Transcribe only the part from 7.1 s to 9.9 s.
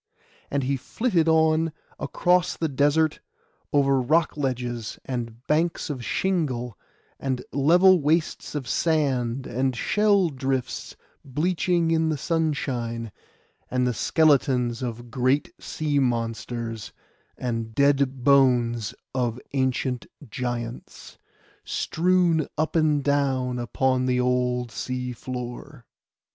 and level wastes of sand, and